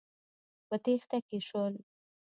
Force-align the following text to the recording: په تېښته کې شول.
په 0.67 0.75
تېښته 0.83 1.17
کې 1.27 1.37
شول. 1.47 1.73